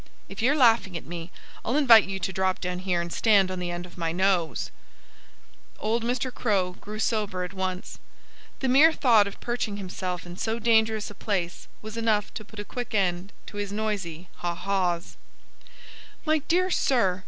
"If 0.27 0.41
you're 0.41 0.55
laughing 0.55 0.97
at 0.97 1.05
me, 1.05 1.29
I'll 1.63 1.75
invite 1.75 2.05
you 2.05 2.17
to 2.17 2.33
drop 2.33 2.59
down 2.59 2.79
here 2.79 3.01
and 3.01 3.13
stand 3.13 3.51
on 3.51 3.59
the 3.59 3.69
end 3.69 3.85
of 3.85 3.99
my 3.99 4.11
nose." 4.11 4.71
Old 5.77 6.03
Mr. 6.03 6.33
Crow 6.33 6.71
grew 6.81 6.97
sober 6.97 7.43
at 7.43 7.53
once. 7.53 7.99
The 8.61 8.67
mere 8.67 8.93
thought 8.93 9.27
of 9.27 9.39
perching 9.39 9.77
himself 9.77 10.25
in 10.25 10.37
so 10.37 10.57
dangerous 10.57 11.11
a 11.11 11.13
place 11.13 11.67
was 11.83 11.97
enough 11.97 12.33
to 12.33 12.43
put 12.43 12.57
a 12.59 12.65
quick 12.65 12.95
end 12.95 13.31
to 13.45 13.57
his 13.57 13.71
noisy 13.71 14.27
haw 14.37 14.55
haws. 14.55 15.17
"My 16.25 16.39
dear 16.47 16.71
sir!" 16.71 17.19